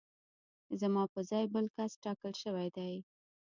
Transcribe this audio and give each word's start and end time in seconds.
زما 0.79 1.03
په 1.13 1.19
ځای 1.29 1.45
بل 1.53 1.65
کس 1.75 1.91
ټاکل 2.03 2.33
شوی 2.43 2.67
دی 2.77 2.93